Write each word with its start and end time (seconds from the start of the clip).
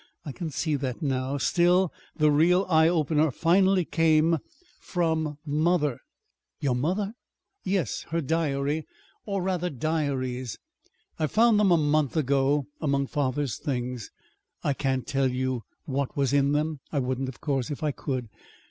I 0.25 0.31
can 0.31 0.49
see 0.49 0.75
that 0.77 1.03
now. 1.03 1.37
Still, 1.37 1.93
the 2.15 2.31
real 2.31 2.65
eye 2.67 2.87
opener 2.87 3.29
finally 3.29 3.85
came 3.85 4.39
from 4.79 5.37
mother." 5.45 5.99
"Your 6.59 6.73
mother!" 6.75 7.13
"Yes, 7.63 8.05
her 8.09 8.19
diary 8.19 8.87
or, 9.27 9.43
rather, 9.43 9.69
diaries. 9.69 10.57
I 11.19 11.27
found 11.27 11.59
them 11.59 11.69
a 11.71 11.77
month 11.77 12.17
ago 12.17 12.65
among 12.79 13.05
father's 13.05 13.59
things. 13.59 14.09
I 14.63 14.73
can't 14.73 15.05
tell 15.05 15.29
you 15.29 15.65
what 15.85 16.17
was 16.17 16.33
in 16.33 16.53
them. 16.53 16.79
I 16.91 16.97
wouldn't, 16.97 17.29
of 17.29 17.39
course, 17.39 17.69
if 17.69 17.83
I 17.83 17.91
could. 17.91 18.27